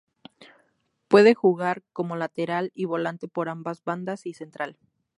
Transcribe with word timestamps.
Puede 1.09 1.35
jugar 1.35 1.83
como 1.93 2.15
lateral 2.15 2.71
y 2.73 2.85
volante 2.85 3.27
por 3.27 3.49
ambas 3.49 3.83
bandas 3.83 4.25
y 4.25 4.33
central. 4.33 4.79